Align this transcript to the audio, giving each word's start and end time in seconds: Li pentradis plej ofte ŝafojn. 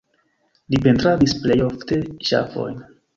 Li 0.75 0.79
pentradis 0.87 1.35
plej 1.43 1.57
ofte 1.65 1.99
ŝafojn. 2.31 2.81